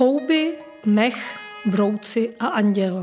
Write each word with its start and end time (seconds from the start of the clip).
Houby, 0.00 0.58
mech, 0.86 1.38
brouci 1.66 2.34
a 2.40 2.46
anděl. 2.46 3.02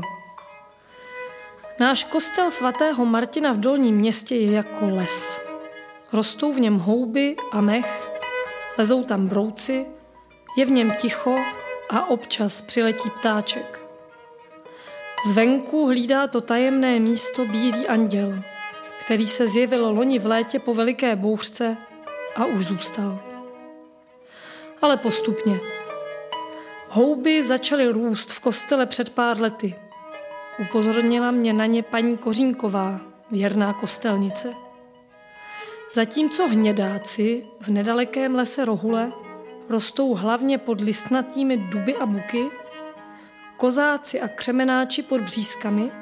Náš 1.80 2.04
kostel 2.04 2.50
svatého 2.50 3.06
Martina 3.06 3.52
v 3.52 3.60
Dolním 3.60 3.96
městě 3.96 4.36
je 4.36 4.52
jako 4.52 4.88
les. 4.88 5.40
Rostou 6.12 6.52
v 6.52 6.60
něm 6.60 6.78
houby 6.78 7.36
a 7.52 7.60
mech, 7.60 8.10
lezou 8.78 9.04
tam 9.04 9.28
brouci, 9.28 9.86
je 10.56 10.64
v 10.64 10.70
něm 10.70 10.94
ticho 10.98 11.36
a 11.90 12.10
občas 12.10 12.60
přiletí 12.62 13.10
ptáček. 13.10 13.86
Zvenku 15.26 15.86
hlídá 15.86 16.26
to 16.26 16.40
tajemné 16.40 17.00
místo 17.00 17.44
bílý 17.44 17.88
anděl, 17.88 18.42
který 19.04 19.26
se 19.26 19.48
zjevil 19.48 19.90
loni 19.90 20.18
v 20.18 20.26
létě 20.26 20.58
po 20.58 20.74
veliké 20.74 21.16
bouřce 21.16 21.76
a 22.36 22.44
už 22.44 22.64
zůstal. 22.66 23.20
Ale 24.82 24.96
postupně. 24.96 25.60
Houby 26.96 27.42
začaly 27.42 27.88
růst 27.88 28.32
v 28.32 28.40
kostele 28.40 28.86
před 28.86 29.10
pár 29.10 29.40
lety. 29.40 29.74
Upozornila 30.58 31.30
mě 31.30 31.52
na 31.52 31.66
ně 31.66 31.82
paní 31.82 32.16
Kořínková, 32.16 33.00
věrná 33.30 33.72
kostelnice. 33.72 34.54
Zatímco 35.94 36.48
hnědáci 36.48 37.46
v 37.60 37.68
nedalekém 37.68 38.34
lese 38.34 38.64
Rohule 38.64 39.12
rostou 39.68 40.14
hlavně 40.14 40.58
pod 40.58 40.80
listnatými 40.80 41.56
duby 41.56 41.94
a 41.96 42.06
buky, 42.06 42.46
kozáci 43.56 44.20
a 44.20 44.28
křemenáči 44.28 45.02
pod 45.02 45.20
břízkami, 45.20 45.92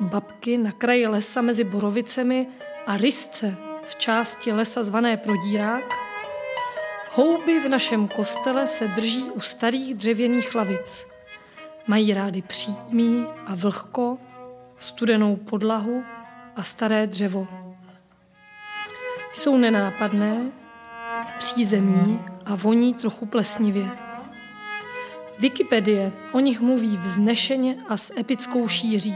babky 0.00 0.58
na 0.58 0.72
kraji 0.72 1.06
lesa 1.06 1.40
mezi 1.40 1.64
borovicemi 1.64 2.48
a 2.86 2.96
rysce 2.96 3.56
v 3.82 3.96
části 3.96 4.52
lesa 4.52 4.84
zvané 4.84 5.16
Prodírák, 5.16 6.01
houby 7.14 7.60
v 7.60 7.68
našem 7.68 8.08
kostele 8.08 8.66
se 8.66 8.88
drží 8.88 9.30
u 9.30 9.40
starých 9.40 9.94
dřevěných 9.94 10.54
lavic. 10.54 11.06
Mají 11.86 12.14
rády 12.14 12.42
přítmí 12.42 13.26
a 13.46 13.54
vlhko, 13.54 14.18
studenou 14.78 15.36
podlahu 15.36 16.04
a 16.56 16.62
staré 16.62 17.06
dřevo. 17.06 17.46
Jsou 19.32 19.56
nenápadné, 19.56 20.52
přízemní 21.38 22.20
a 22.44 22.56
voní 22.56 22.94
trochu 22.94 23.26
plesnivě. 23.26 23.88
Wikipedie 25.38 26.12
o 26.32 26.40
nich 26.40 26.60
mluví 26.60 26.96
vznešeně 26.96 27.76
a 27.88 27.96
s 27.96 28.16
epickou 28.18 28.68
šíří. 28.68 29.14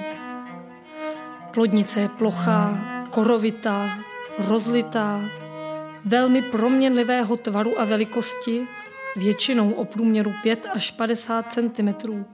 Plodnice 1.51 2.01
je 2.01 2.09
plochá, 2.09 2.79
korovitá, 3.11 3.99
rozlitá, 4.39 5.21
velmi 6.07 6.43
proměnlivého 6.43 7.37
tvaru 7.37 7.81
a 7.81 7.85
velikosti, 7.85 8.67
většinou 9.17 9.73
o 9.73 9.85
průměru 9.85 10.33
5 10.43 10.67
až 10.75 10.91
50 10.91 11.53
cm. 11.53 12.25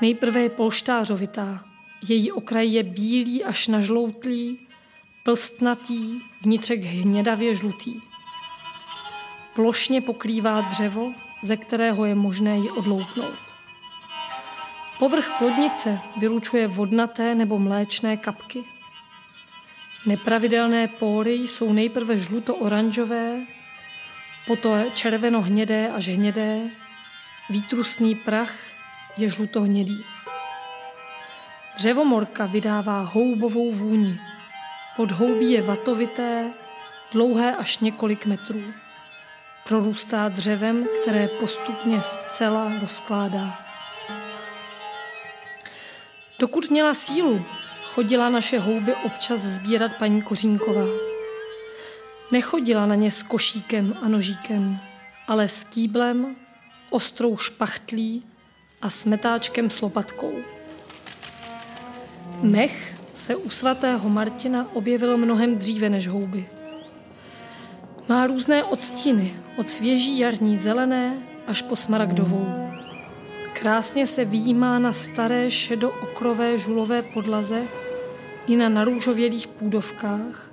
Nejprve 0.00 0.40
je 0.40 0.50
polštářovitá, 0.50 1.64
její 2.08 2.32
okraj 2.32 2.68
je 2.68 2.82
bílý 2.82 3.44
až 3.44 3.68
nažloutlý, 3.68 4.58
plstnatý, 5.24 6.20
vnitřek 6.42 6.80
hnědavě 6.80 7.54
žlutý. 7.54 7.94
Plošně 9.54 10.00
pokrývá 10.00 10.60
dřevo, 10.60 11.12
ze 11.42 11.56
kterého 11.56 12.04
je 12.04 12.14
možné 12.14 12.58
ji 12.58 12.70
odloupnout. 12.70 13.38
Povrch 14.98 15.38
plodnice 15.38 16.00
vylučuje 16.16 16.66
vodnaté 16.66 17.34
nebo 17.34 17.58
mléčné 17.58 18.16
kapky. 18.16 18.64
Nepravidelné 20.06 20.88
póry 20.88 21.32
jsou 21.32 21.72
nejprve 21.72 22.18
žluto-oranžové, 22.18 23.36
potom 24.46 24.84
červeno-hnědé 24.94 25.92
až 25.92 26.08
hnědé, 26.08 26.60
výtrusný 27.50 28.14
prach 28.14 28.54
je 29.16 29.28
žlutohnědý. 29.28 30.04
Dřevomorka 31.76 32.46
vydává 32.46 33.00
houbovou 33.00 33.72
vůni. 33.72 34.20
Podhoubí 34.96 35.50
je 35.50 35.62
vatovité, 35.62 36.50
dlouhé 37.12 37.56
až 37.56 37.78
několik 37.78 38.26
metrů. 38.26 38.62
Prorůstá 39.68 40.28
dřevem, 40.28 40.86
které 41.00 41.28
postupně 41.28 42.00
zcela 42.00 42.72
rozkládá. 42.80 43.58
Dokud 46.38 46.70
měla 46.70 46.94
sílu, 46.94 47.44
chodila 47.94 48.30
naše 48.30 48.58
houby 48.58 48.94
občas 48.94 49.40
sbírat 49.40 49.92
paní 49.98 50.22
Kořínková. 50.22 50.86
Nechodila 52.32 52.86
na 52.86 52.94
ně 52.94 53.10
s 53.10 53.22
košíkem 53.22 53.94
a 54.02 54.08
nožíkem, 54.08 54.78
ale 55.28 55.48
s 55.48 55.64
kýblem, 55.64 56.36
ostrou 56.90 57.36
špachtlí 57.36 58.24
a 58.82 58.90
smetáčkem 58.90 59.70
s 59.70 59.80
lopatkou. 59.80 60.32
Mech 62.42 62.94
se 63.14 63.36
u 63.36 63.50
svatého 63.50 64.08
Martina 64.08 64.66
objevil 64.74 65.16
mnohem 65.16 65.56
dříve 65.56 65.90
než 65.90 66.08
houby. 66.08 66.48
Má 68.08 68.26
různé 68.26 68.64
odstíny, 68.64 69.34
od 69.56 69.70
svěží 69.70 70.18
jarní 70.18 70.56
zelené 70.56 71.18
až 71.46 71.62
po 71.62 71.76
smaragdovou. 71.76 72.61
Krásně 73.62 74.06
se 74.06 74.24
výjímá 74.24 74.78
na 74.78 74.92
staré 74.92 75.50
šedo-okrové 75.50 76.58
žulové 76.58 77.02
podlaze 77.02 77.62
i 78.46 78.56
na 78.56 78.68
narůžovělých 78.68 79.46
půdovkách. 79.46 80.50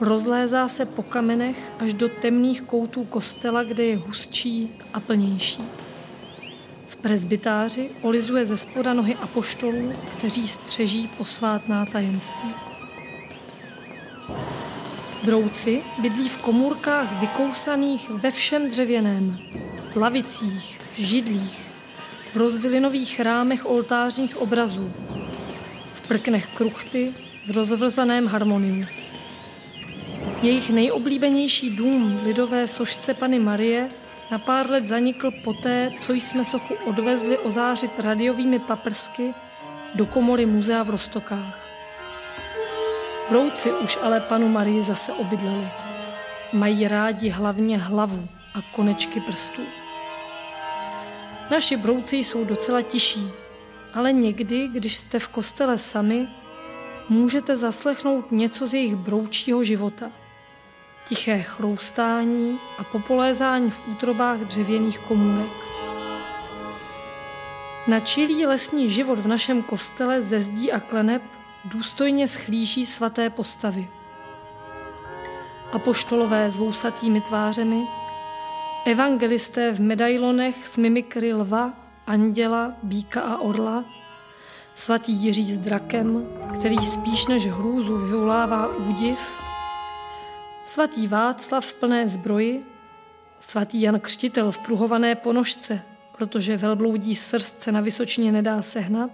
Rozlézá 0.00 0.68
se 0.68 0.86
po 0.86 1.02
kamenech 1.02 1.72
až 1.78 1.94
do 1.94 2.08
temných 2.08 2.62
koutů 2.62 3.04
kostela, 3.04 3.62
kde 3.62 3.84
je 3.84 3.96
hustší 3.96 4.70
a 4.94 5.00
plnější. 5.00 5.62
V 6.88 6.96
prezbytáři 6.96 7.90
olizuje 8.02 8.46
ze 8.46 8.56
spoda 8.56 8.92
nohy 8.92 9.14
apoštolů, 9.14 9.92
kteří 10.18 10.48
střeží 10.48 11.10
posvátná 11.18 11.86
tajemství. 11.86 12.54
Brouci 15.24 15.82
bydlí 15.98 16.28
v 16.28 16.36
komůrkách 16.36 17.20
vykousaných 17.20 18.10
ve 18.10 18.30
všem 18.30 18.68
dřevěném, 18.68 19.38
lavicích, 19.96 20.78
židlích, 20.96 21.75
v 22.36 22.38
rozvilinových 22.38 23.20
rámech 23.20 23.70
oltářních 23.70 24.36
obrazů, 24.36 24.92
v 25.94 26.08
prknech 26.08 26.46
kruchty, 26.46 27.14
v 27.46 27.50
rozvrzaném 27.50 28.26
harmoniu. 28.26 28.86
Jejich 30.42 30.70
nejoblíbenější 30.70 31.70
dům 31.70 32.20
lidové 32.24 32.66
sošce 32.66 33.14
Pany 33.14 33.38
Marie 33.38 33.90
na 34.30 34.38
pár 34.38 34.70
let 34.70 34.86
zanikl 34.86 35.30
poté, 35.44 35.92
co 36.00 36.12
jsme 36.12 36.44
sochu 36.44 36.74
odvezli 36.84 37.38
ozářit 37.38 37.98
radiovými 37.98 38.58
paprsky 38.58 39.34
do 39.94 40.06
komory 40.06 40.46
muzea 40.46 40.82
v 40.82 40.90
Rostokách. 40.90 41.68
Brouci 43.30 43.72
už 43.72 43.98
ale 44.02 44.20
panu 44.20 44.48
Marii 44.48 44.82
zase 44.82 45.12
obydleli. 45.12 45.68
Mají 46.52 46.88
rádi 46.88 47.28
hlavně 47.28 47.78
hlavu 47.78 48.28
a 48.54 48.58
konečky 48.72 49.20
prstů. 49.20 49.62
Naši 51.50 51.76
brouci 51.76 52.16
jsou 52.16 52.44
docela 52.44 52.82
tiší, 52.82 53.30
ale 53.94 54.12
někdy, 54.12 54.68
když 54.68 54.96
jste 54.96 55.18
v 55.18 55.28
kostele 55.28 55.78
sami, 55.78 56.28
můžete 57.08 57.56
zaslechnout 57.56 58.32
něco 58.32 58.66
z 58.66 58.74
jejich 58.74 58.96
broučího 58.96 59.64
života. 59.64 60.10
Tiché 61.04 61.42
chroustání 61.42 62.58
a 62.78 62.84
popolézání 62.84 63.70
v 63.70 63.88
útrobách 63.88 64.38
dřevěných 64.38 64.98
komůrek. 64.98 65.52
Na 67.86 68.00
čilý 68.00 68.46
lesní 68.46 68.88
život 68.88 69.18
v 69.18 69.28
našem 69.28 69.62
kostele 69.62 70.22
ze 70.22 70.40
zdí 70.40 70.72
a 70.72 70.80
kleneb 70.80 71.22
důstojně 71.64 72.28
schlíží 72.28 72.86
svaté 72.86 73.30
postavy. 73.30 73.88
Apoštolové 75.72 76.50
s 76.50 76.56
vousatými 76.56 77.20
tvářemi, 77.20 77.86
evangelisté 78.86 79.72
v 79.72 79.80
medailonech 79.80 80.66
s 80.66 80.76
mimikry 80.76 81.34
lva, 81.34 81.72
anděla, 82.06 82.70
býka 82.82 83.20
a 83.20 83.38
orla, 83.38 83.84
svatý 84.74 85.12
Jiří 85.12 85.44
s 85.44 85.58
drakem, 85.58 86.28
který 86.54 86.76
spíš 86.76 87.26
než 87.26 87.46
hrůzu 87.46 87.98
vyvolává 87.98 88.76
údiv, 88.76 89.18
svatý 90.64 91.06
Václav 91.06 91.66
v 91.66 91.74
plné 91.74 92.08
zbroji, 92.08 92.66
svatý 93.40 93.82
Jan 93.82 94.00
Křtitel 94.00 94.52
v 94.52 94.58
pruhované 94.58 95.14
ponožce, 95.14 95.82
protože 96.18 96.56
velbloudí 96.56 97.14
srst 97.14 97.62
se 97.62 97.72
na 97.72 97.80
Vysočině 97.80 98.32
nedá 98.32 98.62
sehnat, 98.62 99.10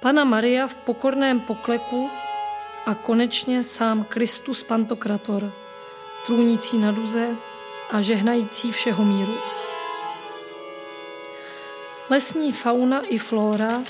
Pana 0.00 0.24
Maria 0.24 0.66
v 0.66 0.74
pokorném 0.74 1.40
pokleku 1.40 2.10
a 2.86 2.94
konečně 2.94 3.62
sám 3.62 4.04
Kristus 4.04 4.62
Pantokrator, 4.62 5.52
trůnící 6.26 6.78
na 6.78 6.92
duze 6.92 7.36
a 7.90 8.00
žehnající 8.00 8.72
všeho 8.72 9.04
míru. 9.04 9.34
Lesní 12.10 12.52
fauna 12.52 13.00
i 13.00 13.18
flora 13.18 13.84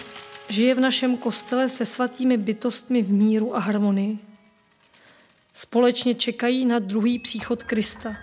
žije 0.49 0.75
v 0.75 0.81
našem 0.81 1.17
kostele 1.17 1.69
se 1.69 1.87
svatými 1.87 2.37
bytostmi 2.37 3.02
v 3.02 3.12
míru 3.12 3.56
a 3.56 3.58
harmonii. 3.58 4.19
Společně 5.52 6.14
čekají 6.14 6.67
na 6.67 6.79
druhý 6.79 7.19
příchod 7.19 7.62
Krista, 7.62 8.17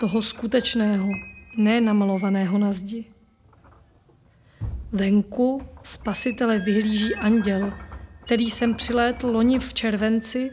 toho 0.00 0.22
skutečného, 0.22 1.08
ne 1.58 1.80
namalovaného 1.80 2.58
na 2.58 2.72
zdi. 2.72 3.04
Venku 4.92 5.62
spasitele 5.82 6.58
vyhlíží 6.58 7.14
anděl, 7.14 7.72
který 8.20 8.50
sem 8.50 8.74
přilétl 8.74 9.26
loni 9.26 9.58
v 9.58 9.74
červenci, 9.74 10.50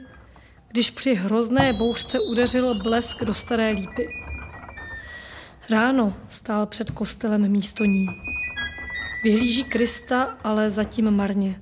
když 0.68 0.92
při 0.92 1.14
hrozné 1.14 1.74
bouřce 1.74 2.20
udeřil 2.20 2.84
blesk 2.84 3.24
do 3.24 3.34
staré 3.34 3.70
lípy. 3.70 4.21
Ráno 5.70 6.14
stál 6.30 6.66
před 6.66 6.92
kostelem 6.92 7.52
místo 7.52 7.86
ní. 7.86 8.08
Vyhlíží 9.24 9.64
Krista, 9.64 10.38
ale 10.44 10.70
zatím 10.70 11.12
marně. 11.12 11.62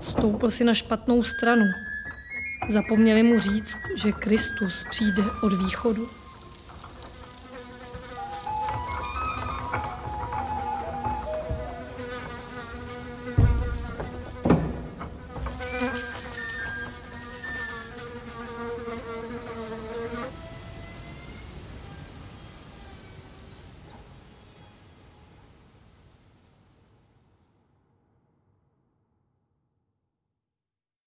Stoupil 0.00 0.50
si 0.50 0.64
na 0.64 0.74
špatnou 0.74 1.22
stranu. 1.22 1.64
Zapomněli 2.68 3.22
mu 3.22 3.38
říct, 3.38 3.78
že 3.96 4.12
Kristus 4.12 4.84
přijde 4.90 5.22
od 5.42 5.52
východu. 5.52 6.08